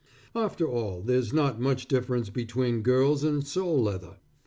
[0.33, 4.17] After all there's not much difference between girls and sole leather.